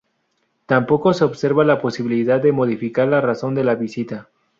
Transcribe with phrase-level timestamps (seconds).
[0.65, 4.29] Tampoco se observa la posibilidad de modificar la razón de la visita.